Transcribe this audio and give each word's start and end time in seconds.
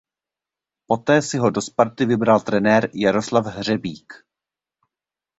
Poté 0.91 1.17
si 1.25 1.37
ho 1.41 1.49
do 1.51 1.61
Sparty 1.61 2.05
vybral 2.05 2.39
trenér 2.39 2.89
Jaroslav 2.93 3.45
Hřebík. 3.45 4.13